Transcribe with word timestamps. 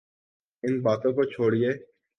ان 0.63 0.73
باتوں 0.81 1.11
کو 1.13 1.23
چھوڑئیے۔ 1.23 1.71